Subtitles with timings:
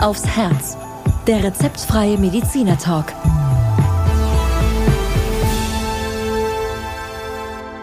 [0.00, 0.78] Aufs Herz.
[1.26, 3.12] Der rezeptfreie Mediziner Talk.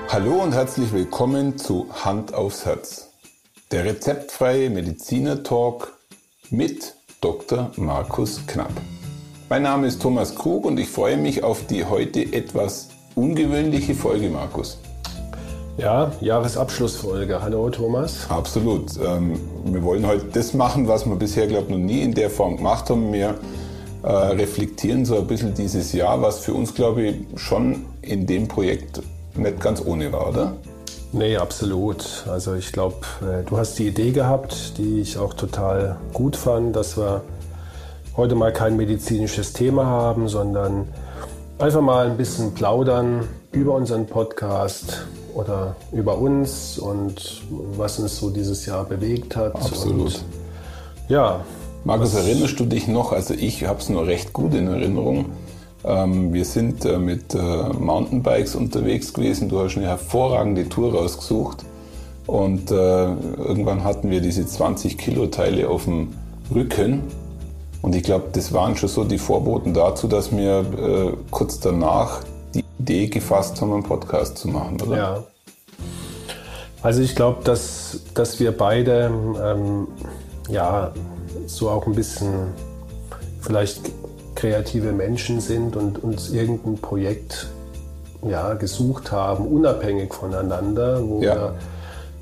[0.10, 3.12] Hallo und herzlich willkommen zu Hand aufs Herz.
[3.70, 5.96] Der rezeptfreie Mediziner Talk
[6.50, 7.72] mit Dr.
[7.76, 8.74] Markus Knapp.
[9.48, 14.30] Mein Name ist Thomas Krug und ich freue mich auf die heute etwas ungewöhnliche Folge,
[14.30, 14.80] Markus.
[15.78, 17.40] Ja, Jahresabschlussfolge.
[17.40, 18.26] Hallo Thomas.
[18.30, 18.98] Absolut.
[19.00, 22.32] Ähm, wir wollen heute das machen, was wir bisher, glaube ich, noch nie in der
[22.32, 23.14] Form gemacht haben.
[23.14, 23.36] Wir
[24.02, 28.48] äh, reflektieren so ein bisschen dieses Jahr, was für uns, glaube ich, schon in dem
[28.48, 29.04] Projekt
[29.36, 30.54] nicht ganz ohne war, oder?
[31.12, 32.26] Nee, absolut.
[32.28, 36.76] Also ich glaube, äh, du hast die Idee gehabt, die ich auch total gut fand,
[36.76, 37.22] dass wir
[38.16, 40.88] heute mal kein medizinisches Thema haben, sondern
[41.60, 45.06] einfach mal ein bisschen plaudern über unseren Podcast,
[45.38, 47.44] oder über uns und
[47.78, 49.56] was uns so dieses Jahr bewegt hat.
[49.56, 50.06] Absolut.
[50.06, 50.26] Und,
[51.10, 51.46] ja.
[51.84, 53.12] Markus, erinnerst du dich noch?
[53.12, 55.26] Also ich habe es nur recht gut in Erinnerung.
[55.86, 59.48] Ähm, wir sind äh, mit äh, Mountainbikes unterwegs gewesen.
[59.48, 61.64] Du hast eine hervorragende Tour rausgesucht.
[62.26, 66.14] Und äh, irgendwann hatten wir diese 20 Kilo Teile auf dem
[66.54, 67.04] Rücken.
[67.84, 72.22] Und ich glaube, das waren schon so die Vorboten dazu, dass wir äh, kurz danach
[72.54, 74.98] Idee gefasst haben, einen Podcast zu machen, oder?
[74.98, 75.24] Ja.
[76.82, 79.12] Also ich glaube, dass, dass wir beide
[79.44, 79.88] ähm,
[80.50, 80.94] ja
[81.48, 82.34] so auch ein bisschen
[83.42, 83.92] vielleicht
[84.36, 87.48] kreative Menschen sind und uns irgendein Projekt
[88.28, 91.36] ja, gesucht haben, unabhängig voneinander, wo ja.
[91.36, 91.54] wir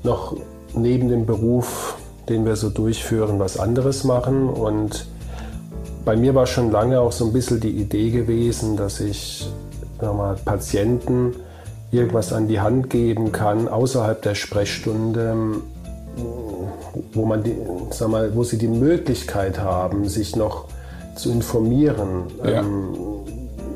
[0.02, 0.36] noch
[0.74, 1.96] neben dem Beruf,
[2.28, 4.48] den wir so durchführen, was anderes machen.
[4.48, 5.06] Und
[6.04, 9.48] bei mir war schon lange auch so ein bisschen die Idee gewesen, dass ich
[10.00, 11.34] mal, Patienten
[11.90, 15.34] irgendwas an die Hand geben kann außerhalb der Sprechstunde,
[17.12, 17.56] wo, man die,
[17.90, 20.66] sag mal, wo sie die Möglichkeit haben, sich noch
[21.14, 22.60] zu informieren, ja.
[22.60, 22.96] ähm,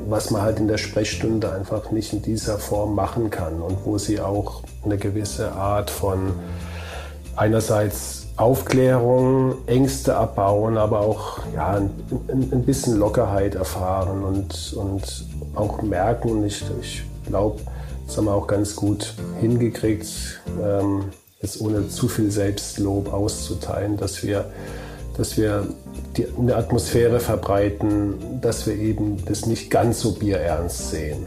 [0.08, 3.96] was man halt in der Sprechstunde einfach nicht in dieser Form machen kann und wo
[3.96, 6.32] sie auch eine gewisse Art von
[7.36, 11.90] einerseits Aufklärung, Ängste abbauen, aber auch ja, ein,
[12.28, 16.30] ein bisschen Lockerheit erfahren und, und auch merken.
[16.30, 17.60] Und ich, ich glaube,
[18.06, 21.04] das haben wir auch ganz gut hingekriegt, ähm,
[21.42, 24.46] jetzt ohne zu viel Selbstlob auszuteilen, dass wir,
[25.18, 25.66] dass wir
[26.16, 31.26] die, eine Atmosphäre verbreiten, dass wir eben das nicht ganz so bierernst sehen.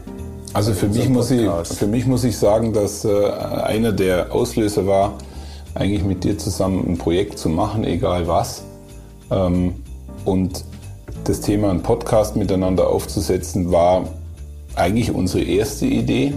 [0.52, 4.86] Also für mich, muss ich, für mich muss ich sagen, dass äh, einer der Auslöser
[4.86, 5.18] war,
[5.74, 8.64] eigentlich mit dir zusammen ein Projekt zu machen, egal was.
[9.30, 9.74] Ähm,
[10.24, 10.64] und
[11.24, 14.04] das Thema, einen Podcast miteinander aufzusetzen, war
[14.76, 16.34] eigentlich unsere erste Idee.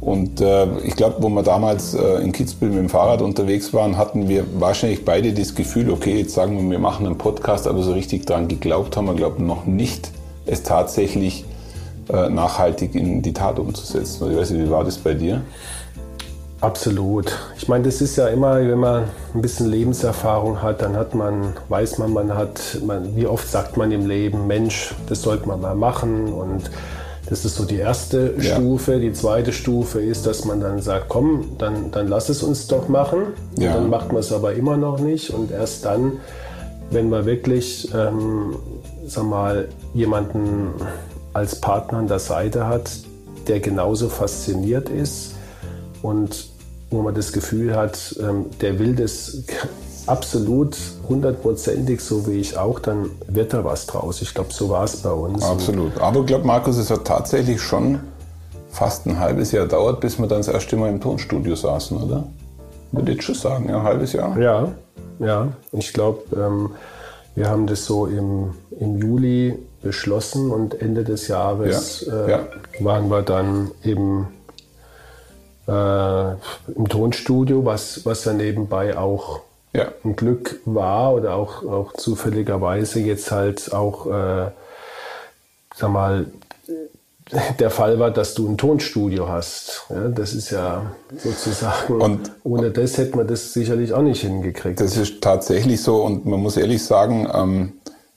[0.00, 3.98] Und äh, ich glaube, wo wir damals äh, in Kitzbühel mit dem Fahrrad unterwegs waren,
[3.98, 7.82] hatten wir wahrscheinlich beide das Gefühl, okay, jetzt sagen wir, wir machen einen Podcast, aber
[7.82, 10.10] so richtig daran geglaubt haben wir, glaube noch nicht,
[10.46, 11.44] es tatsächlich
[12.10, 14.30] äh, nachhaltig in die Tat umzusetzen.
[14.30, 15.42] Ich weiß nicht, wie war das bei dir?
[16.60, 17.38] Absolut.
[17.56, 19.04] Ich meine, das ist ja immer, wenn man
[19.34, 23.76] ein bisschen Lebenserfahrung hat, dann hat man, weiß man, man hat, man, wie oft sagt
[23.76, 26.70] man im Leben, Mensch, das sollte man mal machen und
[27.30, 28.56] das ist so die erste ja.
[28.56, 28.98] Stufe.
[28.98, 32.88] Die zweite Stufe ist, dass man dann sagt, komm, dann, dann lass es uns doch
[32.88, 33.34] machen.
[33.56, 33.74] Ja.
[33.74, 35.30] Dann macht man es aber immer noch nicht.
[35.30, 36.14] Und erst dann,
[36.90, 38.56] wenn man wirklich, ähm,
[39.06, 40.74] sag mal, jemanden
[41.32, 42.90] als Partner an der Seite hat,
[43.46, 45.34] der genauso fasziniert ist
[46.02, 46.49] und
[46.90, 49.44] wo man das Gefühl hat, ähm, der will das
[50.06, 50.76] absolut
[51.08, 54.22] hundertprozentig, so wie ich auch, dann wird da was draus.
[54.22, 55.42] Ich glaube, so war es bei uns.
[55.42, 55.98] Absolut.
[56.00, 58.00] Aber ich glaube, Markus, es hat tatsächlich schon
[58.70, 62.24] fast ein halbes Jahr dauert, bis wir dann das erste Mal im Tonstudio saßen, oder?
[62.92, 64.36] Würde ich schon sagen, ja, ein halbes Jahr.
[64.38, 64.72] Ja,
[65.20, 65.48] ja.
[65.72, 66.70] Ich glaube, ähm,
[67.34, 72.40] wir haben das so im, im Juli beschlossen und Ende des Jahres ja, äh, ja.
[72.80, 74.28] waren wir dann eben
[75.70, 76.30] äh,
[76.72, 79.40] im Tonstudio, was, was ja nebenbei auch
[79.72, 79.88] ja.
[80.04, 84.50] ein Glück war oder auch, auch zufälligerweise jetzt halt auch, äh,
[85.74, 86.26] sag mal,
[87.60, 89.84] der Fall war, dass du ein Tonstudio hast.
[89.88, 94.80] Ja, das ist ja sozusagen, und, ohne das hätte man das sicherlich auch nicht hingekriegt.
[94.80, 97.72] Das ist tatsächlich so und man muss ehrlich sagen, ähm,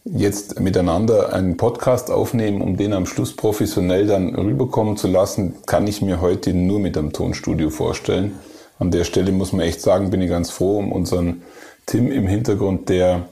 [0.06, 5.88] jetzt miteinander einen Podcast aufnehmen, um den am Schluss professionell dann rüberkommen zu lassen, kann
[5.88, 8.38] ich mir heute nur mit einem Tonstudio vorstellen.
[8.80, 11.44] An der Stelle muss man echt sagen, bin ich ganz froh um unseren
[11.86, 13.28] Tim im Hintergrund, der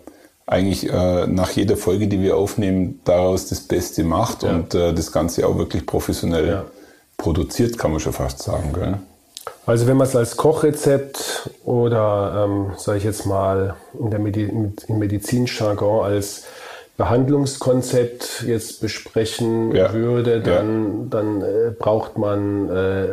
[0.45, 4.50] eigentlich äh, nach jeder Folge, die wir aufnehmen, daraus das Beste macht ja.
[4.50, 6.65] und äh, das Ganze auch wirklich professionell ja.
[7.18, 8.73] produziert, kann man schon fast sagen.
[8.73, 8.97] Gell?
[9.65, 14.44] Also wenn man es als Kochrezept oder, ähm, sage ich jetzt mal, in der Medi
[14.44, 16.44] im Medizinjargon als
[17.01, 19.92] Behandlungskonzept jetzt besprechen ja.
[19.92, 21.07] würde, dann, ja.
[21.09, 23.07] dann äh, braucht man äh,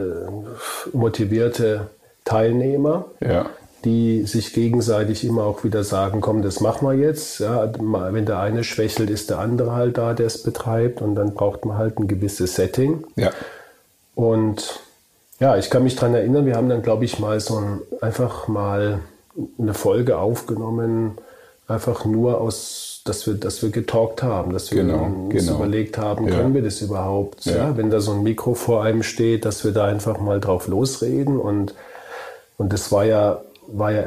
[0.92, 1.86] motivierte
[2.26, 3.46] Teilnehmer, ja.
[3.86, 7.40] die sich gegenseitig immer auch wieder sagen, komm, das machen wir jetzt.
[7.40, 11.32] Ja, wenn der eine schwächelt, ist der andere halt da, der es betreibt und dann
[11.32, 13.04] braucht man halt ein gewisses Setting.
[14.14, 14.80] Und
[15.40, 18.48] ja, ich kann mich daran erinnern, wir haben dann, glaube ich, mal so ein, einfach
[18.48, 18.98] mal
[19.58, 21.16] eine Folge aufgenommen,
[21.66, 25.56] einfach nur aus, dass wir, dass wir getalkt haben, dass wir genau, uns genau.
[25.56, 26.36] überlegt haben, ja.
[26.36, 27.44] können wir das überhaupt?
[27.44, 27.56] Ja.
[27.56, 27.76] ja.
[27.76, 31.38] wenn da so ein Mikro vor einem steht, dass wir da einfach mal drauf losreden
[31.38, 31.74] und,
[32.56, 34.04] und das war ja, war ja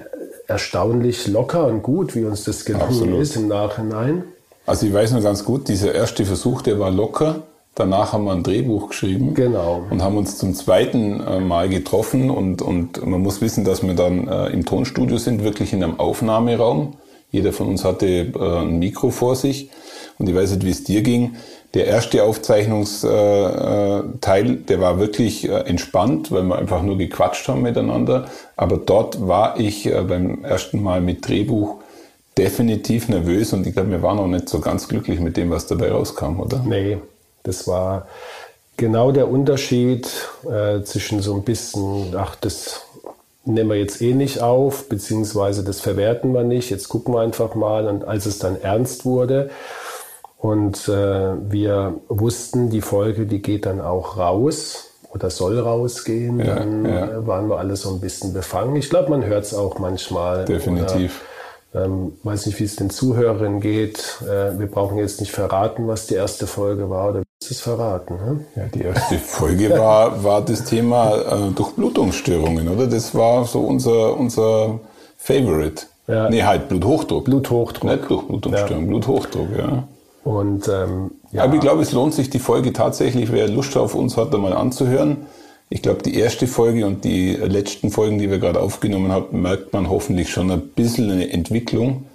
[0.48, 3.21] erstaunlich locker und gut, wie uns das gelungen Absolut.
[3.21, 4.24] ist im Nachhinein.
[4.65, 7.44] Also ich weiß noch ganz gut, dieser erste Versuch, der war locker.
[7.74, 9.83] Danach haben wir ein Drehbuch geschrieben genau.
[9.89, 13.94] und haben uns zum zweiten äh, Mal getroffen und, und man muss wissen, dass wir
[13.94, 16.94] dann äh, im Tonstudio sind, wirklich in einem Aufnahmeraum.
[17.31, 19.69] Jeder von uns hatte äh, ein Mikro vor sich
[20.18, 21.36] und ich weiß nicht, wie es dir ging.
[21.74, 28.28] Der erste Aufzeichnungsteil, der war wirklich entspannt, weil wir einfach nur gequatscht haben miteinander.
[28.57, 31.78] Aber dort war ich beim ersten Mal mit Drehbuch
[32.38, 35.68] definitiv nervös und ich glaube, wir waren auch nicht so ganz glücklich mit dem, was
[35.68, 36.63] dabei rauskam, oder?
[36.66, 36.98] Nee,
[37.44, 38.07] das war
[38.77, 40.10] genau der Unterschied
[40.50, 42.81] äh, zwischen so ein bisschen, ach, das
[43.45, 47.55] nehmen wir jetzt eh nicht auf, beziehungsweise das verwerten wir nicht, jetzt gucken wir einfach
[47.55, 47.88] mal.
[47.88, 49.49] Und als es dann ernst wurde
[50.38, 56.55] und äh, wir wussten, die Folge, die geht dann auch raus oder soll rausgehen, ja,
[56.55, 57.07] dann ja.
[57.07, 58.75] Äh, waren wir alle so ein bisschen befangen.
[58.75, 60.45] Ich glaube, man hört es auch manchmal.
[60.45, 61.21] Definitiv.
[61.73, 64.17] Ähm, weiß nicht, wie es den Zuhörern geht.
[64.23, 68.15] Äh, wir brauchen jetzt nicht verraten, was die erste Folge war oder du es verraten?
[68.15, 68.45] Ne?
[68.55, 72.88] Ja, die erste Folge war, war das Thema äh, Durchblutungsstörungen, oder?
[72.88, 74.79] Das war so unser, unser
[75.17, 75.83] Favorite.
[76.07, 76.29] Ja.
[76.29, 77.25] Nee, halt Bluthochdruck.
[77.25, 77.91] Bluthochdruck.
[77.91, 78.89] Nicht Durchblutungsstörung, ja.
[78.89, 79.88] Bluthochdruck, ja.
[80.23, 81.43] Und, ähm, ja.
[81.43, 84.53] Aber ich glaube, es lohnt sich, die Folge tatsächlich, wer Lust auf uns hat, einmal
[84.53, 85.25] anzuhören.
[85.69, 89.73] Ich glaube, die erste Folge und die letzten Folgen, die wir gerade aufgenommen haben, merkt
[89.73, 92.05] man hoffentlich schon ein bisschen eine Entwicklung.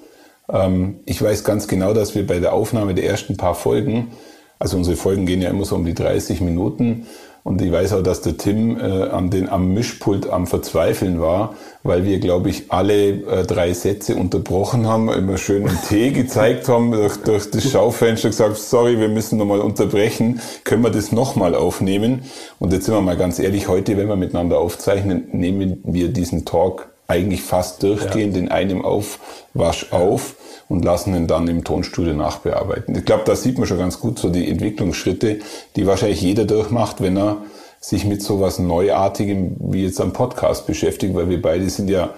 [0.52, 4.12] Ähm, ich weiß ganz genau, dass wir bei der Aufnahme der ersten paar Folgen,
[4.58, 7.06] also unsere Folgen gehen ja immer so um die 30 Minuten,
[7.46, 11.54] und ich weiß auch, dass der Tim äh, an den, am Mischpult am Verzweifeln war,
[11.84, 16.68] weil wir, glaube ich, alle äh, drei Sätze unterbrochen haben, immer schön einen Tee gezeigt
[16.68, 21.54] haben, durch, durch das Schaufenster gesagt, sorry, wir müssen nochmal unterbrechen, können wir das nochmal
[21.54, 22.22] aufnehmen?
[22.58, 26.46] Und jetzt sind wir mal ganz ehrlich, heute, wenn wir miteinander aufzeichnen, nehmen wir diesen
[26.46, 28.42] Talk eigentlich fast durchgehend ja.
[28.42, 30.34] in einem Aufwasch auf
[30.68, 32.96] und lassen ihn dann im Tonstudio nachbearbeiten.
[32.96, 35.38] Ich glaube, da sieht man schon ganz gut so die Entwicklungsschritte,
[35.76, 37.38] die wahrscheinlich jeder durchmacht, wenn er
[37.80, 42.10] sich mit so was Neuartigem wie jetzt am Podcast beschäftigt, weil wir beide sind ja,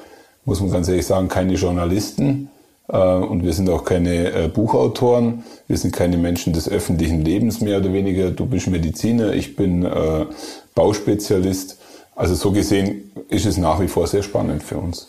[0.45, 2.49] muss man ganz ehrlich sagen, keine Journalisten
[2.89, 7.61] äh, und wir sind auch keine äh, Buchautoren, wir sind keine Menschen des öffentlichen Lebens
[7.61, 8.31] mehr oder weniger.
[8.31, 10.27] Du bist Mediziner, ich bin äh,
[10.75, 11.79] Bauspezialist.
[12.17, 15.09] Also so gesehen ist es nach wie vor sehr spannend für uns.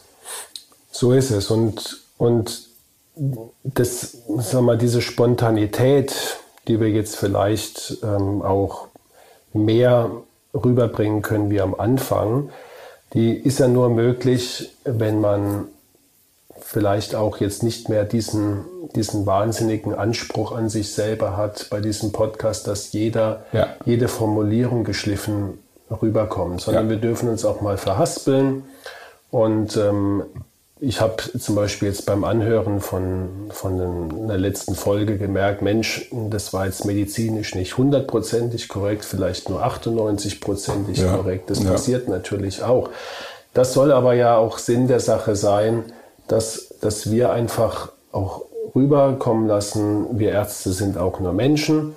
[0.92, 2.69] So ist es und, und
[3.64, 8.88] das, sag mal, diese Spontanität, die wir jetzt vielleicht ähm, auch
[9.54, 10.12] mehr
[10.54, 12.50] rüberbringen können wie am Anfang,
[13.14, 15.68] die ist ja nur möglich, wenn man
[16.62, 22.12] vielleicht auch jetzt nicht mehr diesen, diesen wahnsinnigen Anspruch an sich selber hat bei diesem
[22.12, 23.76] Podcast, dass jeder, ja.
[23.86, 25.60] jede Formulierung geschliffen
[25.90, 26.90] rüberkommt, sondern ja.
[26.92, 28.64] wir dürfen uns auch mal verhaspeln
[29.32, 30.24] und ähm,
[30.82, 36.54] ich habe zum Beispiel jetzt beim Anhören von, von einer letzten Folge gemerkt, Mensch, das
[36.54, 41.50] war jetzt medizinisch nicht hundertprozentig korrekt, vielleicht nur 98-prozentig ja, korrekt.
[41.50, 41.72] Das ja.
[41.72, 42.90] passiert natürlich auch.
[43.54, 45.84] Das soll aber ja auch Sinn der Sache sein,
[46.28, 48.44] dass, dass wir einfach auch
[48.74, 51.96] rüberkommen lassen, wir Ärzte sind auch nur Menschen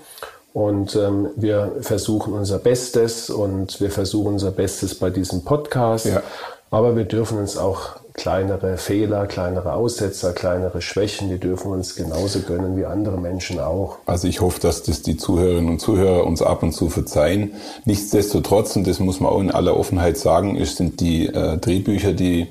[0.55, 6.07] und ähm, wir versuchen unser Bestes und wir versuchen unser Bestes bei diesem Podcast.
[6.07, 6.23] Ja.
[6.71, 12.41] Aber wir dürfen uns auch kleinere Fehler, kleinere Aussetzer, kleinere Schwächen, die dürfen uns genauso
[12.41, 13.99] gönnen wie andere Menschen auch.
[14.07, 17.53] Also ich hoffe, dass das die Zuhörerinnen und Zuhörer uns ab und zu verzeihen.
[17.85, 22.13] Nichtsdestotrotz, und das muss man auch in aller Offenheit sagen, ist, sind die äh, Drehbücher,
[22.13, 22.49] die,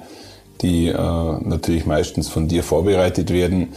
[0.62, 3.70] die äh, natürlich meistens von dir vorbereitet werden,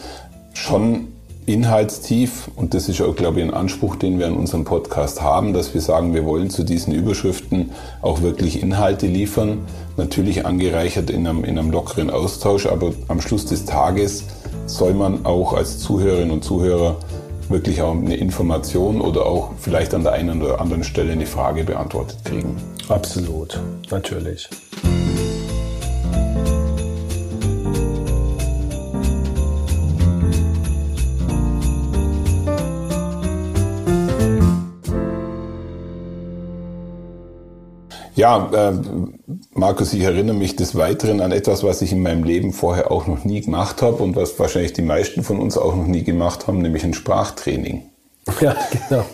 [0.53, 1.14] schon
[1.47, 5.53] inhaltstief und das ist auch, glaube ich, ein Anspruch, den wir an unserem Podcast haben,
[5.53, 7.71] dass wir sagen, wir wollen zu diesen Überschriften
[8.01, 9.59] auch wirklich Inhalte liefern,
[9.97, 14.25] natürlich angereichert in einem, in einem lockeren Austausch, aber am Schluss des Tages
[14.67, 16.97] soll man auch als Zuhörerin und Zuhörer
[17.49, 21.65] wirklich auch eine Information oder auch vielleicht an der einen oder anderen Stelle eine Frage
[21.65, 22.57] beantwortet kriegen.
[22.89, 23.61] Absolut,
[23.91, 24.49] natürlich.
[38.15, 38.73] Ja, äh,
[39.53, 43.07] Markus, ich erinnere mich des Weiteren an etwas, was ich in meinem Leben vorher auch
[43.07, 46.47] noch nie gemacht habe und was wahrscheinlich die meisten von uns auch noch nie gemacht
[46.47, 47.83] haben, nämlich ein Sprachtraining.
[48.41, 48.57] Ja,
[48.89, 49.05] genau.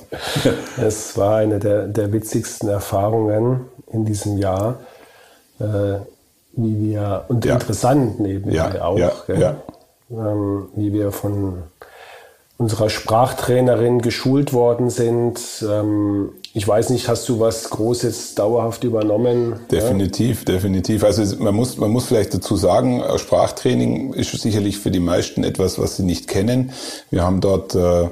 [0.81, 4.79] Es war eine der, der witzigsten Erfahrungen in diesem Jahr,
[5.59, 5.99] äh,
[6.53, 7.55] wie wir, und ja.
[7.55, 9.57] interessant nebenbei ja, auch, ja, ja.
[10.11, 11.65] Ähm, wie wir von
[12.57, 15.41] unserer Sprachtrainerin geschult worden sind.
[15.69, 19.61] Ähm, ich weiß nicht, hast du was Großes dauerhaft übernommen?
[19.71, 20.55] Definitiv, ja?
[20.55, 21.05] definitiv.
[21.05, 25.45] Also man muss, man muss vielleicht dazu sagen, äh, Sprachtraining ist sicherlich für die meisten
[25.45, 26.73] etwas, was sie nicht kennen.
[27.11, 28.09] Wir haben dort äh,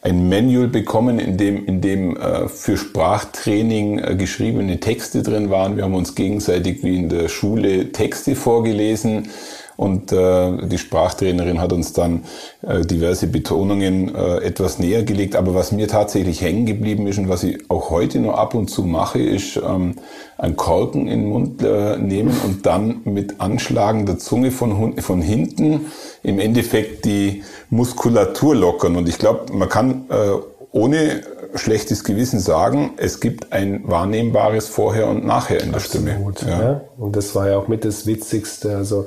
[0.00, 5.76] ein Manual bekommen, in dem, in dem äh, für Sprachtraining äh, geschriebene Texte drin waren.
[5.76, 9.28] Wir haben uns gegenseitig wie in der Schule Texte vorgelesen
[9.76, 12.24] und äh, die Sprachtrainerin hat uns dann
[12.62, 15.36] äh, diverse Betonungen äh, etwas näher gelegt.
[15.36, 18.68] Aber was mir tatsächlich hängen geblieben ist und was ich auch heute noch ab und
[18.68, 19.96] zu mache, ist ähm,
[20.38, 25.22] einen Korken in den Mund äh, nehmen und dann mit Anschlagen der Zunge von, von
[25.22, 25.86] hinten
[26.22, 28.96] im Endeffekt die Muskulatur lockern.
[28.96, 30.32] Und ich glaube, man kann äh,
[30.72, 31.22] ohne
[31.54, 36.50] schlechtes Gewissen sagen, es gibt ein wahrnehmbares Vorher und Nachher in der Absolut, Stimme.
[36.50, 36.62] Ja.
[36.62, 36.80] ja.
[36.96, 38.76] Und das war ja auch mit das Witzigste.
[38.76, 39.06] Also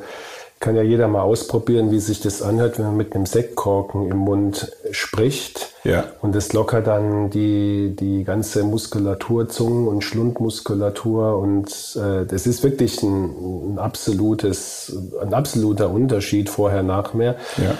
[0.60, 4.18] kann ja jeder mal ausprobieren, wie sich das anhört, wenn man mit einem Sektkorken im
[4.18, 5.74] Mund spricht.
[5.84, 6.06] Ja.
[6.22, 11.38] Und das lockert dann die, die ganze Muskulatur, Zungen- und Schlundmuskulatur.
[11.38, 17.36] Und äh, das ist wirklich ein, ein, absolutes, ein absoluter Unterschied vorher, nachher.
[17.58, 17.76] Ja.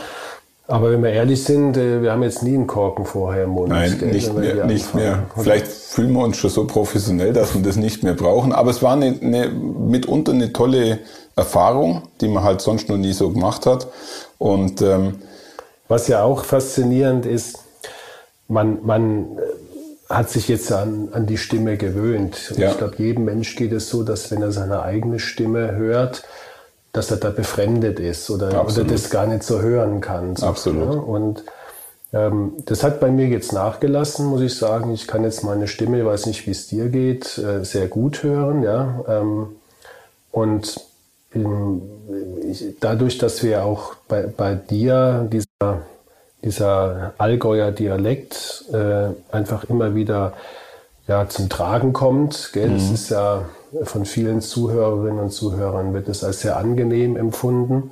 [0.68, 3.70] Aber wenn wir ehrlich sind, äh, wir haben jetzt nie einen Korken vorher im Mund.
[3.70, 4.66] Nein, gell, nicht mehr.
[4.66, 5.24] Nicht mehr.
[5.38, 8.52] Vielleicht fühlen wir uns schon so professionell, dass wir das nicht mehr brauchen.
[8.52, 11.00] Aber es war eine, eine, mitunter eine tolle
[11.36, 13.88] Erfahrung, die man halt sonst noch nie so gemacht hat.
[14.38, 15.20] Und ähm,
[15.88, 17.60] was ja auch faszinierend ist,
[18.48, 19.40] man, man
[20.10, 22.54] hat sich jetzt an, an die Stimme gewöhnt.
[22.58, 22.72] Ja.
[22.72, 26.24] Ich glaube, jedem Mensch geht es so, dass wenn er seine eigene Stimme hört,
[26.94, 30.36] dass er da befremdet ist oder, oder das gar nicht so hören kann.
[30.36, 30.90] So, Absolut.
[30.90, 31.02] Ne?
[31.02, 31.44] Und
[32.14, 34.94] ähm, das hat bei mir jetzt nachgelassen, muss ich sagen.
[34.94, 38.24] Ich kann jetzt meine Stimme, ich weiß nicht, wie es dir geht, äh, sehr gut
[38.24, 38.64] hören.
[38.64, 39.04] Ja?
[39.10, 39.48] Ähm,
[40.32, 40.80] und
[42.50, 45.82] ich, dadurch, dass wir auch bei, bei dir dieser,
[46.44, 50.34] dieser Allgäuer Dialekt äh, einfach immer wieder
[51.08, 52.52] ja, zum Tragen kommt.
[52.54, 52.70] Gell?
[52.70, 52.74] Mhm.
[52.76, 53.46] Das ist ja
[53.84, 57.92] von vielen Zuhörerinnen und Zuhörern wird es als sehr angenehm empfunden.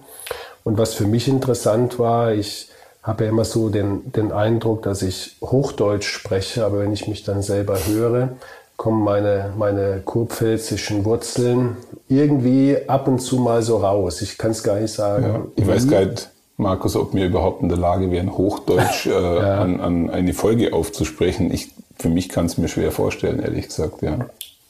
[0.64, 2.70] Und was für mich interessant war, ich
[3.02, 7.24] habe ja immer so den, den Eindruck, dass ich Hochdeutsch spreche, aber wenn ich mich
[7.24, 8.30] dann selber höre,
[8.78, 11.78] kommen meine, meine kurpfälzischen Wurzeln
[12.10, 14.22] irgendwie ab und zu mal so raus.
[14.22, 15.24] Ich kann es gar nicht sagen.
[15.24, 19.12] Ja, ich weiß gar nicht, Markus, ob wir überhaupt in der Lage wären, Hochdeutsch äh,
[19.12, 19.62] ja.
[19.62, 21.52] an, an eine Folge aufzusprechen.
[21.52, 24.18] Ich, für mich kann es mir schwer vorstellen, ehrlich gesagt, ja.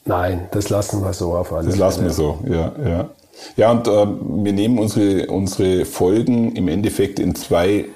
[0.06, 1.84] Nein, das lassen wir so auf alle Das Fälle.
[1.84, 3.08] lassen wir so, ja, ja.
[3.56, 4.06] Ja, und äh,
[4.44, 7.86] wir nehmen unsere, unsere Folgen im Endeffekt in zwei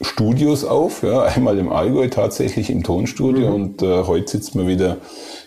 [0.00, 1.02] Studios auf.
[1.02, 1.22] Ja.
[1.22, 3.54] Einmal im Allgäu tatsächlich im Tonstudio mhm.
[3.54, 4.96] und äh, heute sitzt man wieder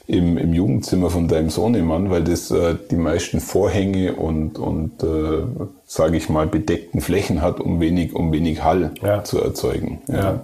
[0.05, 5.43] im, im Jugendzimmer von deinem Sohnemann, weil das äh, die meisten Vorhänge und, und äh,
[5.85, 9.23] sage ich mal, bedeckten Flächen hat, um wenig, um wenig Hall ja.
[9.23, 10.01] zu erzeugen.
[10.07, 10.15] Ja.
[10.15, 10.39] ja.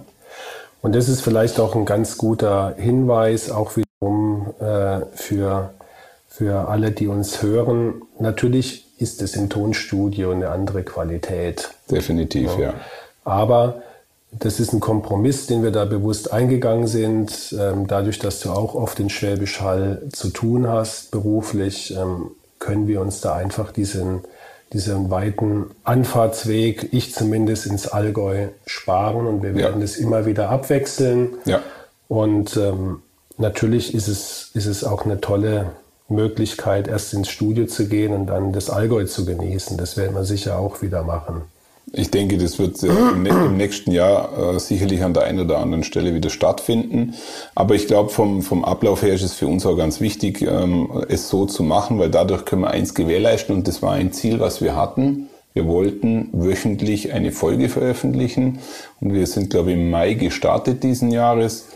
[0.82, 5.74] Und das ist vielleicht auch ein ganz guter Hinweis, auch wieder um äh, für,
[6.26, 8.00] für alle, die uns hören.
[8.18, 11.70] Natürlich ist es im Tonstudio eine andere Qualität.
[11.90, 12.68] Definitiv, ja.
[12.68, 12.74] ja.
[13.24, 13.82] Aber
[14.32, 17.54] das ist ein Kompromiss, den wir da bewusst eingegangen sind.
[17.58, 22.86] Ähm, dadurch, dass du auch oft in Schwäbisch Hall zu tun hast, beruflich, ähm, können
[22.86, 24.20] wir uns da einfach diesen,
[24.72, 31.30] diesen weiten Anfahrtsweg, ich zumindest ins Allgäu, sparen und wir werden es immer wieder abwechseln.
[31.44, 31.60] Ja.
[32.06, 33.02] Und ähm,
[33.38, 35.70] natürlich ist es, ist es auch eine tolle
[36.08, 39.76] Möglichkeit, erst ins Studio zu gehen und dann das Allgäu zu genießen.
[39.76, 41.42] Das werden wir sicher auch wieder machen.
[41.92, 46.14] Ich denke, das wird im nächsten Jahr äh, sicherlich an der einen oder anderen Stelle
[46.14, 47.14] wieder stattfinden.
[47.54, 51.04] Aber ich glaube, vom, vom Ablauf her ist es für uns auch ganz wichtig, ähm,
[51.08, 54.38] es so zu machen, weil dadurch können wir eins gewährleisten und das war ein Ziel,
[54.38, 55.28] was wir hatten.
[55.52, 58.60] Wir wollten wöchentlich eine Folge veröffentlichen
[59.00, 61.66] und wir sind, glaube ich, im Mai gestartet diesen Jahres.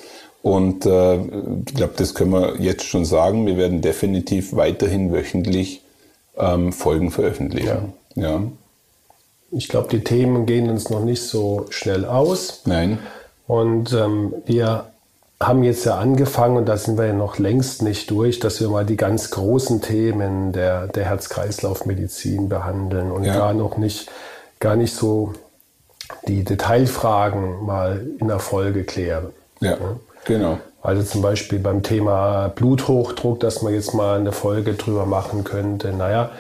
[0.42, 3.46] Und äh, ich glaube, das können wir jetzt schon sagen.
[3.46, 5.82] Wir werden definitiv weiterhin wöchentlich
[6.36, 7.94] ähm, Folgen veröffentlichen.
[8.14, 8.30] Ja.
[8.30, 8.42] ja.
[9.54, 12.62] Ich glaube, die Themen gehen uns noch nicht so schnell aus.
[12.64, 12.98] Nein.
[13.46, 14.86] Und ähm, wir
[15.40, 18.68] haben jetzt ja angefangen, und da sind wir ja noch längst nicht durch, dass wir
[18.68, 23.36] mal die ganz großen Themen der, der Herz-Kreislauf-Medizin behandeln und ja.
[23.36, 24.10] gar noch nicht,
[24.60, 25.32] gar nicht so
[26.26, 29.30] die Detailfragen mal in der Folge klären.
[29.60, 29.76] Ja.
[30.24, 30.58] Genau.
[30.82, 35.92] Also zum Beispiel beim Thema Bluthochdruck, dass man jetzt mal eine Folge drüber machen könnte.
[35.92, 36.30] Naja,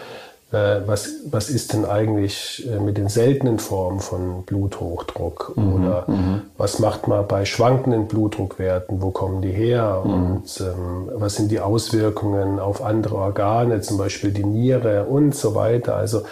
[0.86, 5.52] was, was ist denn eigentlich äh, mit den seltenen Formen von Bluthochdruck?
[5.56, 6.42] Mhm, Oder mhm.
[6.56, 9.02] was macht man bei schwankenden Blutdruckwerten?
[9.02, 10.02] Wo kommen die her?
[10.04, 10.12] Mhm.
[10.12, 15.54] Und ähm, was sind die Auswirkungen auf andere Organe, zum Beispiel die Niere und so
[15.54, 15.96] weiter?
[15.96, 16.22] Also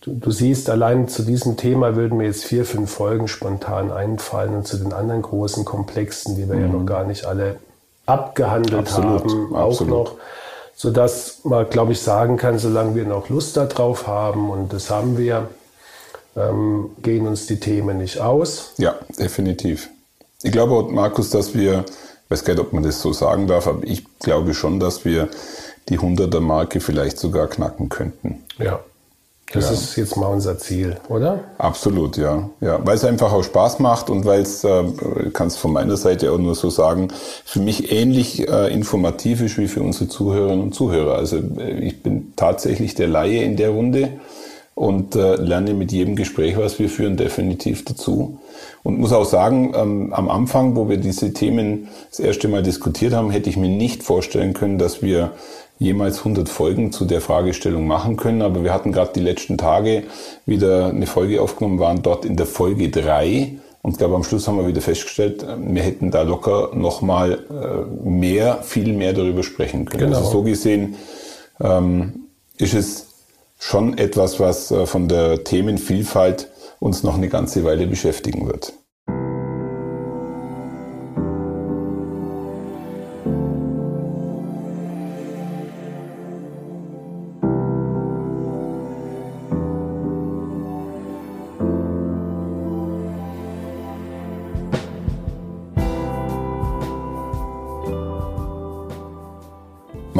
[0.00, 4.56] du, du siehst, allein zu diesem Thema würden mir jetzt vier, fünf Folgen spontan einfallen
[4.56, 6.86] und zu den anderen großen Komplexen, die wir ja noch mhm.
[6.86, 7.56] gar nicht alle
[8.06, 9.90] abgehandelt absolut, haben, auch absolut.
[9.90, 10.16] noch
[10.80, 15.18] sodass man, glaube ich, sagen kann, solange wir noch Lust darauf haben, und das haben
[15.18, 15.50] wir,
[16.34, 18.72] ähm, gehen uns die Themen nicht aus.
[18.78, 19.90] Ja, definitiv.
[20.42, 21.84] Ich glaube, Markus, dass wir,
[22.24, 25.04] ich weiß gar nicht, ob man das so sagen darf, aber ich glaube schon, dass
[25.04, 25.28] wir
[25.90, 28.42] die 100er-Marke vielleicht sogar knacken könnten.
[28.56, 28.80] Ja.
[29.52, 29.72] Das ja.
[29.72, 31.40] ist jetzt mal unser Ziel, oder?
[31.58, 32.48] Absolut, ja.
[32.60, 34.84] ja weil es einfach auch Spaß macht und weil es, äh,
[35.32, 37.08] kannst von meiner Seite auch nur so sagen,
[37.44, 41.16] für mich ähnlich äh, informativ ist wie für unsere Zuhörerinnen und Zuhörer.
[41.16, 44.10] Also äh, ich bin tatsächlich der Laie in der Runde
[44.76, 48.38] und äh, lerne mit jedem Gespräch, was wir führen, definitiv dazu.
[48.84, 53.12] Und muss auch sagen, ähm, am Anfang, wo wir diese Themen das erste Mal diskutiert
[53.12, 55.32] haben, hätte ich mir nicht vorstellen können, dass wir
[55.80, 58.42] jemals 100 Folgen zu der Fragestellung machen können.
[58.42, 60.04] Aber wir hatten gerade die letzten Tage
[60.46, 63.56] wieder eine Folge aufgenommen, waren dort in der Folge 3.
[63.82, 68.08] Und glaube, am Schluss haben wir wieder festgestellt, äh, wir hätten da locker nochmal äh,
[68.08, 70.04] mehr, viel mehr darüber sprechen können.
[70.04, 70.18] Genau.
[70.18, 70.96] Also so gesehen
[71.60, 72.26] ähm,
[72.58, 73.06] ist es
[73.58, 78.74] schon etwas, was äh, von der Themenvielfalt uns noch eine ganze Weile beschäftigen wird.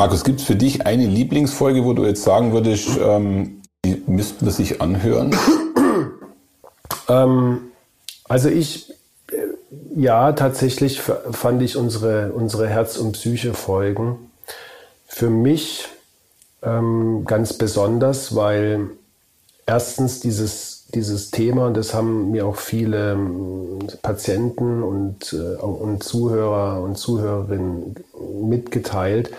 [0.01, 4.47] Markus, gibt es für dich eine Lieblingsfolge, wo du jetzt sagen würdest, ähm, die müssten
[4.47, 5.37] wir sich anhören?
[7.09, 7.73] Ähm,
[8.29, 8.91] also ich,
[9.31, 14.31] äh, ja, tatsächlich fand ich unsere, unsere Herz- und Psyche-Folgen
[15.07, 15.89] für mich
[16.63, 18.91] ähm, ganz besonders, weil
[19.67, 26.05] erstens dieses, dieses Thema, und das haben mir auch viele ähm, Patienten und, äh, und
[26.05, 27.97] Zuhörer und Zuhörerinnen
[28.43, 29.31] mitgeteilt,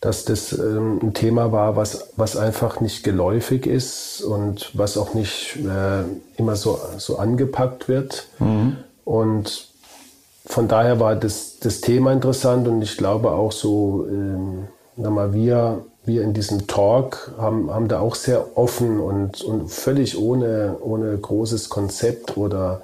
[0.00, 5.14] dass das ähm, ein Thema war, was, was einfach nicht geläufig ist und was auch
[5.14, 6.04] nicht äh,
[6.36, 8.28] immer so, so angepackt wird.
[8.38, 8.76] Mhm.
[9.04, 9.68] Und
[10.46, 15.84] von daher war das, das Thema interessant und ich glaube auch so, ähm, mal, wir,
[16.04, 21.16] wir in diesem Talk haben, haben da auch sehr offen und, und völlig ohne, ohne
[21.18, 22.82] großes Konzept oder,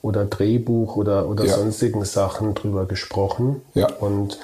[0.00, 1.54] oder Drehbuch oder, oder ja.
[1.54, 3.62] sonstigen Sachen drüber gesprochen.
[3.74, 3.88] Ja.
[4.00, 4.38] Und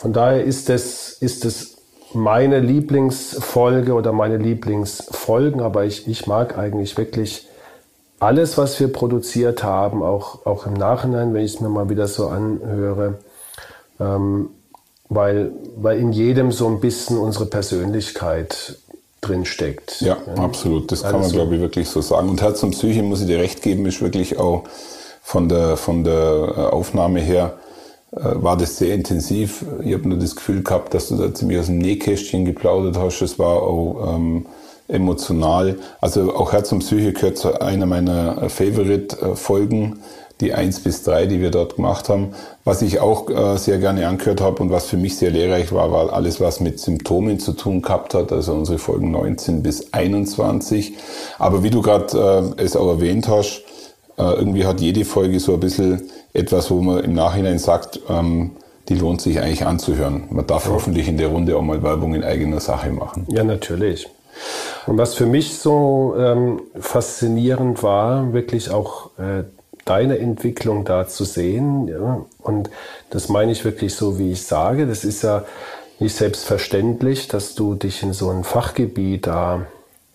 [0.00, 1.76] von daher ist es, ist es
[2.14, 7.46] meine Lieblingsfolge oder meine Lieblingsfolgen, aber ich, ich mag eigentlich wirklich
[8.18, 12.08] alles, was wir produziert haben, auch, auch im Nachhinein, wenn ich es mir mal wieder
[12.08, 13.18] so anhöre,
[14.00, 14.48] ähm,
[15.10, 18.78] weil, weil in jedem so ein bisschen unsere Persönlichkeit
[19.20, 20.00] drin steckt.
[20.00, 20.42] Ja, ja.
[20.42, 20.90] absolut.
[20.90, 22.30] Das kann also, man, glaube ich, wirklich so sagen.
[22.30, 24.64] Und Herz und Psyche, muss ich dir recht geben, ist wirklich auch
[25.20, 27.59] von der, von der äh, Aufnahme her
[28.12, 29.64] war das sehr intensiv.
[29.84, 33.22] Ich habe nur das Gefühl gehabt, dass du da ziemlich aus dem Nähkästchen geplaudert hast.
[33.22, 34.46] Es war auch ähm,
[34.88, 35.76] emotional.
[36.00, 40.00] Also auch Herz und Psyche gehört zu einer meiner Favorite-Folgen,
[40.40, 42.30] die eins bis drei, die wir dort gemacht haben.
[42.64, 45.92] Was ich auch äh, sehr gerne angehört habe und was für mich sehr lehrreich war,
[45.92, 50.94] war alles, was mit Symptomen zu tun gehabt hat, also unsere Folgen 19 bis 21.
[51.38, 53.62] Aber wie du gerade äh, es auch erwähnt hast,
[54.16, 58.52] äh, irgendwie hat jede Folge so ein bisschen etwas, wo man im Nachhinein sagt, ähm,
[58.88, 60.24] die lohnt sich eigentlich anzuhören.
[60.30, 60.72] Man darf ja.
[60.72, 63.26] hoffentlich in der Runde auch mal Werbung in eigener Sache machen.
[63.30, 64.08] Ja, natürlich.
[64.86, 69.44] Und was für mich so ähm, faszinierend war, wirklich auch äh,
[69.84, 71.88] deine Entwicklung da zu sehen.
[71.88, 72.24] Ja?
[72.38, 72.70] Und
[73.10, 74.86] das meine ich wirklich so, wie ich sage.
[74.86, 75.44] Das ist ja
[75.98, 79.66] nicht selbstverständlich, dass du dich in so ein Fachgebiet da,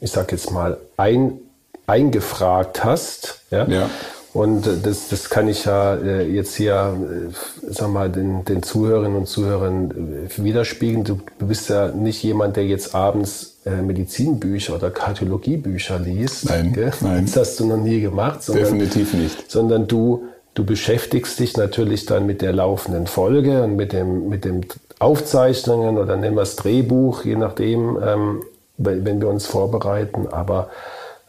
[0.02, 1.40] ich sag jetzt mal, ein,
[1.88, 3.42] eingefragt hast.
[3.52, 3.68] Ja?
[3.68, 3.90] ja.
[4.36, 9.16] Und das, das kann ich ja äh, jetzt hier, äh, sag mal, den, den Zuhörerinnen
[9.16, 11.06] und Zuhörern äh, widerspiegeln.
[11.06, 16.50] Du bist ja nicht jemand, der jetzt abends Medizinbücher oder Kardiologiebücher liest.
[16.50, 16.92] Nein, gell?
[17.00, 17.26] nein.
[17.26, 18.44] Das hast du noch nie gemacht.
[18.44, 19.50] Sondern, Definitiv nicht.
[19.50, 24.46] Sondern du, du beschäftigst dich natürlich dann mit der laufenden Folge und mit dem, mit
[24.46, 24.62] dem
[25.00, 28.44] Aufzeichnungen oder nennen wir es Drehbuch, je nachdem, ähm,
[28.78, 30.28] wenn wir uns vorbereiten.
[30.28, 30.70] Aber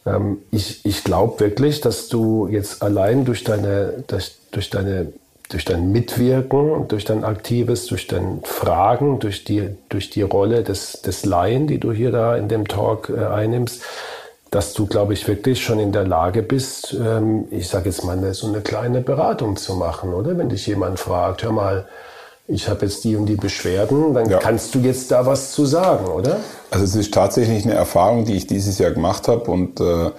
[0.07, 5.13] ähm, ich ich glaube wirklich, dass du jetzt allein durch deine, durch, durch deine
[5.49, 11.03] durch dein Mitwirken, durch dein Aktives, durch dein Fragen, durch die, durch die Rolle des,
[11.03, 13.83] des Laien, die du hier da in dem Talk äh, einnimmst,
[14.51, 18.35] dass du, glaube ich, wirklich schon in der Lage bist, ähm, ich sage jetzt mal,
[18.35, 20.37] so eine kleine Beratung zu machen, oder?
[20.39, 21.87] Wenn dich jemand fragt, hör mal,
[22.49, 24.39] ich habe jetzt die und die Beschwerden, dann ja.
[24.39, 26.39] kannst du jetzt da was zu sagen, oder?
[26.71, 30.11] Also es ist tatsächlich eine Erfahrung, die ich dieses Jahr gemacht habe und äh,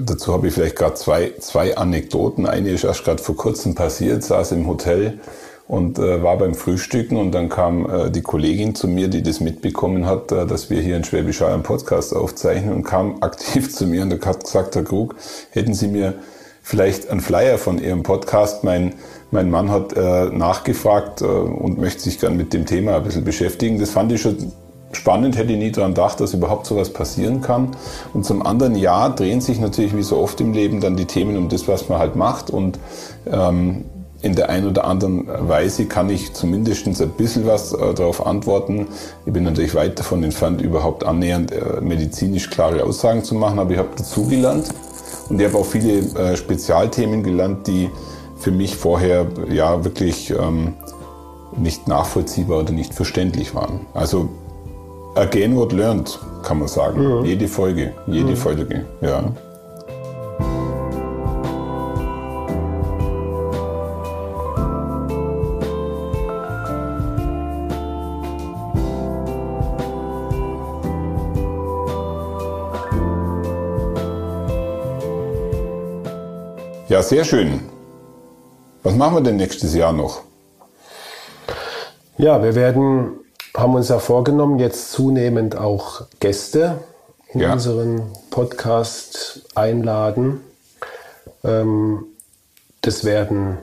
[0.00, 2.46] dazu habe ich vielleicht gerade zwei, zwei Anekdoten.
[2.46, 5.20] Eine ist erst gerade vor kurzem passiert, saß im Hotel
[5.66, 9.40] und äh, war beim Frühstücken und dann kam äh, die Kollegin zu mir, die das
[9.40, 13.74] mitbekommen hat, äh, dass wir hier in Schwäbisch Hall einen Podcast aufzeichnen und kam aktiv
[13.74, 15.14] zu mir und hat gesagt, Herr Krug,
[15.50, 16.14] hätten Sie mir
[16.62, 18.94] vielleicht einen Flyer von Ihrem Podcast, mein
[19.34, 23.24] mein Mann hat äh, nachgefragt äh, und möchte sich gern mit dem Thema ein bisschen
[23.24, 23.78] beschäftigen.
[23.80, 24.52] Das fand ich schon
[24.92, 27.76] spannend, hätte ich nie daran gedacht, dass überhaupt sowas passieren kann.
[28.14, 31.36] Und zum anderen ja, drehen sich natürlich wie so oft im Leben dann die Themen
[31.36, 32.48] um das, was man halt macht.
[32.48, 32.78] Und
[33.26, 33.84] ähm,
[34.22, 38.86] in der einen oder anderen Weise kann ich zumindest ein bisschen was äh, darauf antworten.
[39.26, 43.72] Ich bin natürlich weit davon entfernt, überhaupt annähernd äh, medizinisch klare Aussagen zu machen, aber
[43.72, 44.68] ich habe dazugelernt
[45.28, 47.90] und ich habe auch viele äh, Spezialthemen gelernt, die
[48.44, 50.74] für mich vorher ja wirklich ähm,
[51.56, 53.86] nicht nachvollziehbar oder nicht verständlich waren.
[53.94, 54.28] Also
[55.14, 57.20] again what learned, kann man sagen.
[57.20, 57.24] Mhm.
[57.24, 58.36] Jede Folge, jede mhm.
[58.36, 59.32] Folge, ja.
[76.90, 77.60] Ja, sehr schön.
[78.84, 80.20] Was machen wir denn nächstes Jahr noch?
[82.18, 83.18] Ja, wir werden,
[83.56, 86.80] haben uns ja vorgenommen, jetzt zunehmend auch Gäste
[87.32, 87.54] in ja.
[87.54, 90.42] unseren Podcast einladen.
[91.42, 92.04] Ähm,
[92.82, 93.56] das werden,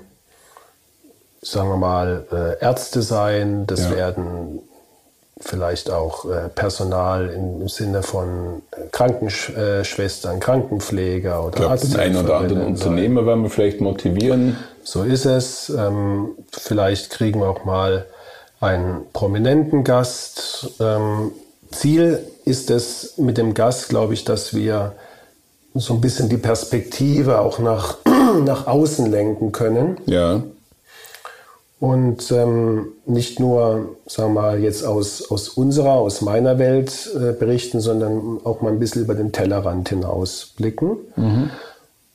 [1.43, 3.91] sagen wir mal, äh, Ärzte sein, das ja.
[3.91, 4.59] werden
[5.41, 11.93] vielleicht auch äh, Personal im Sinne von Krankenschwestern, Krankenpfleger oder Arzt.
[11.93, 14.57] Den einen oder anderen Unternehmer werden wir vielleicht motivieren.
[14.83, 15.69] So ist es.
[15.69, 18.05] Ähm, vielleicht kriegen wir auch mal
[18.59, 20.71] einen prominenten Gast.
[20.79, 21.31] Ähm,
[21.71, 24.93] Ziel ist es mit dem Gast, glaube ich, dass wir
[25.73, 27.97] so ein bisschen die Perspektive auch nach,
[28.45, 29.97] nach außen lenken können.
[30.05, 30.43] Ja
[31.81, 37.31] und ähm, nicht nur, sagen wir mal, jetzt aus, aus unserer, aus meiner Welt äh,
[37.31, 40.97] berichten, sondern auch mal ein bisschen über den Tellerrand hinaus blicken.
[41.15, 41.49] Mhm.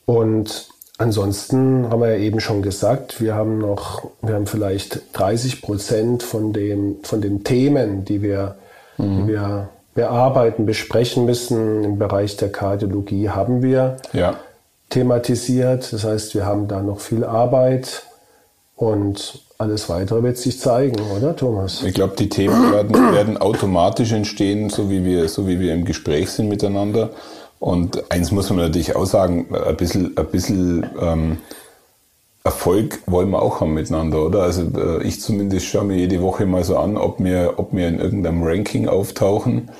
[0.04, 5.62] Und ansonsten haben wir ja eben schon gesagt, wir haben noch, wir haben vielleicht 30
[5.62, 8.54] Prozent von, dem, von den Themen, die wir,
[8.98, 9.16] mhm.
[9.16, 14.36] die wir bearbeiten, besprechen müssen im Bereich der Kardiologie, haben wir ja.
[14.90, 15.92] thematisiert.
[15.92, 18.04] Das heißt, wir haben da noch viel Arbeit
[18.76, 21.82] und alles weitere wird sich zeigen, oder Thomas?
[21.82, 25.84] Ich glaube, die Themen werden, werden automatisch entstehen, so wie, wir, so wie wir im
[25.84, 27.10] Gespräch sind miteinander.
[27.58, 31.38] Und eins muss man natürlich auch sagen, ein bisschen, ein bisschen ähm,
[32.44, 34.42] Erfolg wollen wir auch haben miteinander, oder?
[34.42, 37.88] Also äh, ich zumindest schaue mir jede Woche mal so an, ob wir, ob wir
[37.88, 39.70] in irgendeinem Ranking auftauchen,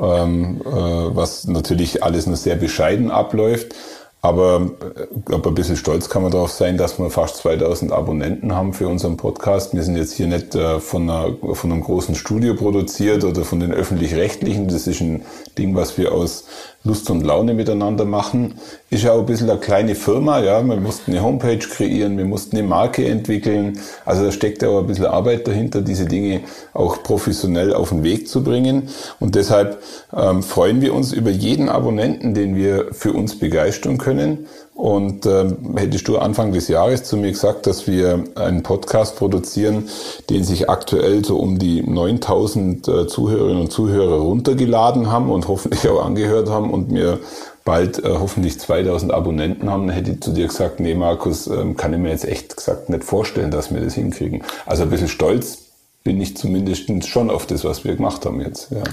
[0.00, 3.74] ähm, äh, was natürlich alles nur sehr bescheiden abläuft.
[4.20, 4.72] Aber
[5.14, 8.72] ich glaube, ein bisschen stolz kann man darauf sein, dass wir fast 2000 Abonnenten haben
[8.72, 9.74] für unseren Podcast.
[9.74, 13.60] Wir sind jetzt hier nicht äh, von, einer, von einem großen Studio produziert oder von
[13.60, 14.66] den öffentlich-rechtlichen.
[14.66, 15.24] Das ist ein
[15.56, 16.46] Ding, was wir aus
[16.88, 18.54] Lust und Laune miteinander machen.
[18.88, 20.62] Ist ja auch ein bisschen eine kleine Firma, ja.
[20.66, 23.78] Wir mussten eine Homepage kreieren, wir mussten eine Marke entwickeln.
[24.06, 26.40] Also da steckt ja auch ein bisschen Arbeit dahinter, diese Dinge
[26.72, 28.88] auch professionell auf den Weg zu bringen.
[29.20, 29.82] Und deshalb
[30.16, 34.46] ähm, freuen wir uns über jeden Abonnenten, den wir für uns begeistern können.
[34.78, 39.88] Und ähm, hättest du Anfang des Jahres zu mir gesagt, dass wir einen Podcast produzieren,
[40.30, 45.88] den sich aktuell so um die 9000 äh, Zuhörerinnen und Zuhörer runtergeladen haben und hoffentlich
[45.88, 47.18] auch angehört haben und mir
[47.64, 51.76] bald äh, hoffentlich 2000 Abonnenten haben, dann hätte ich zu dir gesagt, nee Markus, ähm,
[51.76, 54.44] kann ich mir jetzt echt gesagt nicht vorstellen, dass wir das hinkriegen.
[54.64, 55.58] Also ein bisschen stolz
[56.04, 58.70] bin ich zumindest schon auf das, was wir gemacht haben jetzt.
[58.70, 58.84] Ja.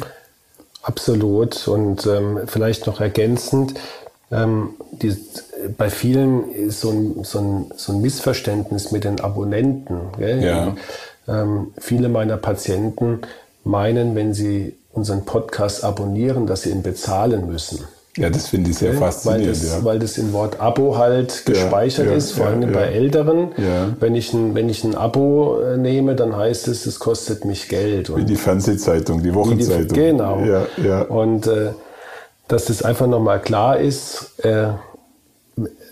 [0.82, 1.68] Absolut.
[1.68, 3.76] Und ähm, vielleicht noch ergänzend,
[4.32, 5.16] ähm, die,
[5.78, 9.98] bei vielen ist so ein, so, ein, so ein Missverständnis mit den Abonnenten.
[10.18, 10.44] Gell?
[10.44, 10.76] Ja.
[11.28, 13.20] Ähm, viele meiner Patienten
[13.64, 17.80] meinen, wenn sie unseren Podcast abonnieren, dass sie ihn bezahlen müssen.
[18.18, 19.48] Ja, das finde ich sehr ja, faszinierend.
[19.48, 19.84] Weil das, ja.
[19.84, 23.50] weil das in Wort Abo halt gespeichert ja, ist, vor allem bei Älteren.
[24.00, 27.68] Wenn, ich ein, wenn ich ein Abo äh, nehme, dann heißt es, es kostet mich
[27.68, 28.10] Geld.
[28.10, 29.88] Und wie die Fernsehzeitung, die Wochenzeitung.
[29.90, 30.42] Die, genau.
[31.10, 31.72] Und äh,
[32.48, 34.70] dass das einfach nochmal klar ist, äh,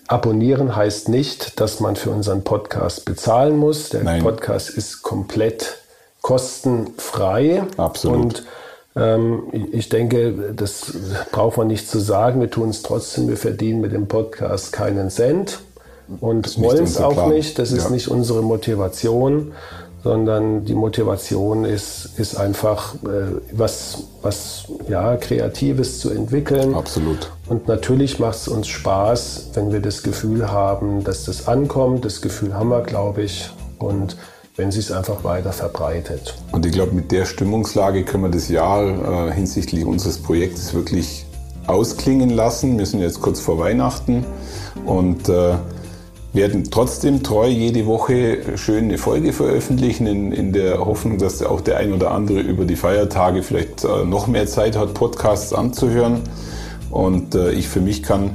[0.07, 3.89] abonnieren heißt nicht, dass man für unseren Podcast bezahlen muss.
[3.89, 4.21] Der Nein.
[4.21, 5.77] Podcast ist komplett
[6.21, 7.63] kostenfrei.
[7.77, 8.21] Absolut.
[8.21, 8.43] Und
[8.95, 10.93] ähm, ich denke, das
[11.31, 12.41] braucht man nicht zu sagen.
[12.41, 13.27] Wir tun es trotzdem.
[13.27, 15.59] Wir verdienen mit dem Podcast keinen Cent
[16.19, 17.29] und wollen es auch Plan.
[17.29, 17.57] nicht.
[17.57, 17.89] Das ist ja.
[17.89, 19.53] nicht unsere Motivation,
[20.03, 26.75] sondern die Motivation ist, ist einfach äh, was, was ja, Kreatives zu entwickeln.
[26.75, 27.31] Absolut.
[27.47, 32.03] Und natürlich macht es uns Spaß, wenn wir das Gefühl haben, dass das ankommt.
[32.03, 33.49] Das Gefühl haben wir, glaube ich.
[33.79, 34.17] Und
[34.55, 36.35] wenn sich es einfach weiter verbreitet.
[36.51, 41.25] Und ich glaube, mit der Stimmungslage können wir das Jahr äh, hinsichtlich unseres Projektes wirklich
[41.65, 42.77] ausklingen lassen.
[42.77, 44.25] Wir sind jetzt kurz vor Weihnachten
[44.85, 45.55] und äh,
[46.33, 51.61] werden trotzdem treu jede Woche schön eine Folge veröffentlichen, in, in der Hoffnung, dass auch
[51.61, 56.21] der ein oder andere über die Feiertage vielleicht äh, noch mehr Zeit hat, Podcasts anzuhören.
[56.89, 58.31] Und äh, ich für mich kann,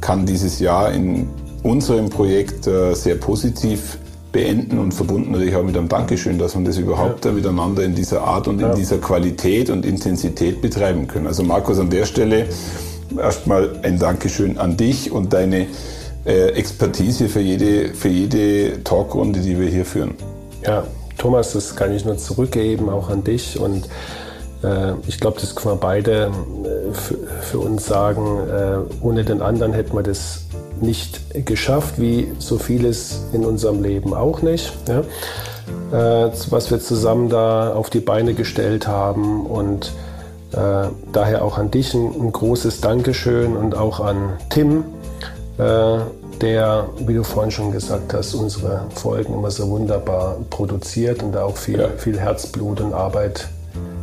[0.00, 1.28] kann dieses Jahr in
[1.62, 3.98] unserem Projekt äh, sehr positiv
[4.32, 7.32] beenden und verbunden natürlich auch mit einem Dankeschön, dass man das überhaupt ja.
[7.32, 8.70] miteinander in dieser Art und ja.
[8.70, 11.26] in dieser Qualität und Intensität betreiben können.
[11.26, 12.46] Also Markus, an der Stelle
[13.16, 15.68] erstmal ein Dankeschön an dich und deine
[16.26, 20.14] Expertise für jede, für jede Talkrunde, die wir hier führen.
[20.64, 20.84] Ja,
[21.18, 23.88] Thomas, das kann ich nur zurückgeben, auch an dich und
[24.62, 26.92] äh, ich glaube, das können wir beide äh,
[27.42, 28.40] für, uns sagen.
[28.48, 30.46] Äh, ohne den anderen hätten wir das
[30.80, 34.72] nicht geschafft, wie so vieles in unserem Leben auch nicht.
[34.88, 35.00] Ja?
[35.92, 39.92] Äh, was wir zusammen da auf die Beine gestellt haben und
[40.52, 44.82] äh, daher auch an dich ein, ein, großes Dankeschön und auch an Tim, äh,
[45.58, 51.44] der, wie du vorhin schon gesagt hast, unsere Folgen immer so wunderbar produziert und da
[51.44, 51.88] auch viel, ja.
[51.96, 53.48] viel Herzblut und Arbeit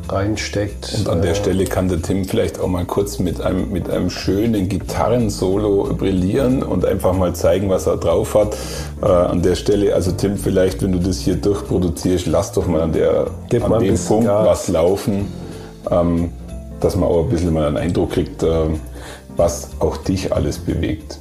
[0.10, 0.94] reinsteckt.
[0.98, 3.90] Und an der äh, Stelle kann der Tim vielleicht auch mal kurz mit einem, mit
[3.90, 8.56] einem schönen Gitarrensolo brillieren und einfach mal zeigen, was er drauf hat.
[9.02, 12.82] Äh, an der Stelle, also Tim, vielleicht, wenn du das hier durchproduzierst, lass doch mal
[12.82, 13.28] an, der,
[13.62, 14.48] an dem Punkt Gas.
[14.48, 15.32] was laufen,
[15.90, 16.32] ähm,
[16.80, 18.68] dass man auch ein bisschen mal einen Eindruck kriegt, äh,
[19.36, 21.20] was auch dich alles bewegt.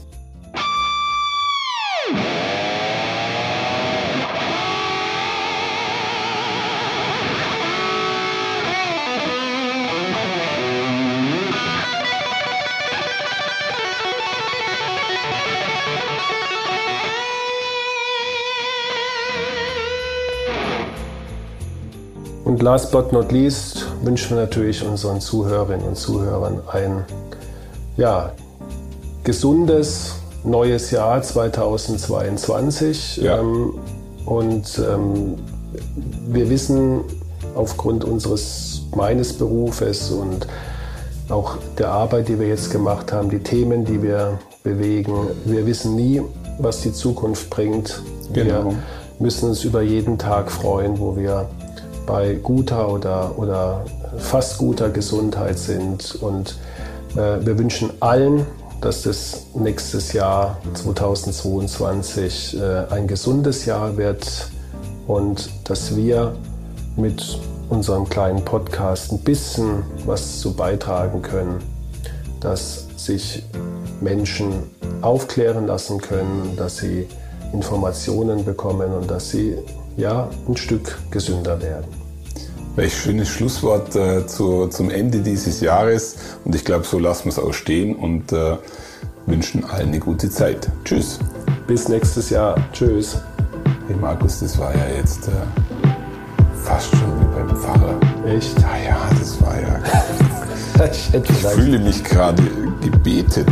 [22.62, 27.04] Und last but not least wünschen wir natürlich unseren Zuhörerinnen und Zuhörern ein
[27.96, 28.30] ja,
[29.24, 33.16] gesundes neues Jahr 2022.
[33.16, 33.40] Ja.
[33.40, 33.74] Ähm,
[34.26, 35.38] und ähm,
[36.28, 37.00] wir wissen
[37.56, 40.46] aufgrund unseres meines Berufes und
[41.30, 45.96] auch der Arbeit, die wir jetzt gemacht haben, die Themen, die wir bewegen, wir wissen
[45.96, 46.22] nie,
[46.60, 48.00] was die Zukunft bringt.
[48.32, 48.66] Genau.
[48.66, 48.76] Wir
[49.18, 51.48] müssen uns über jeden Tag freuen, wo wir
[52.06, 53.84] bei guter oder, oder
[54.18, 56.16] fast guter Gesundheit sind.
[56.16, 56.56] Und
[57.14, 58.46] äh, wir wünschen allen,
[58.80, 64.50] dass das nächstes Jahr 2022 äh, ein gesundes Jahr wird
[65.06, 66.34] und dass wir
[66.96, 67.38] mit
[67.70, 71.58] unserem kleinen Podcast ein bisschen was zu beitragen können,
[72.40, 73.44] dass sich
[74.00, 74.52] Menschen
[75.00, 77.06] aufklären lassen können, dass sie
[77.52, 79.56] Informationen bekommen und dass sie
[79.96, 81.86] ja, ein Stück gesünder werden.
[82.74, 86.16] Welch schönes Schlusswort äh, zu, zum Ende dieses Jahres.
[86.44, 88.56] Und ich glaube, so lassen wir es auch stehen und äh,
[89.26, 90.70] wünschen allen eine gute Zeit.
[90.84, 91.18] Tschüss.
[91.66, 92.56] Bis nächstes Jahr.
[92.72, 93.18] Tschüss.
[93.86, 95.32] Hey Markus, das war ja jetzt äh,
[96.64, 98.00] fast schon wie beim Pfarrer.
[98.26, 98.58] Echt?
[98.60, 99.80] Ja, ja, das war ja.
[100.86, 102.42] Ich, ich fühle mich gerade
[102.80, 103.48] gebetet.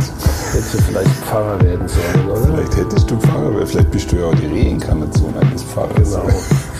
[0.51, 2.47] Hättest du vielleicht Pfarrer werden sollen, oder?
[2.47, 6.15] Vielleicht hättest du Pfarrer, werden, vielleicht bist du ja auch die Reinkarnation eines Pfarrers.
[6.15, 6.27] Genau.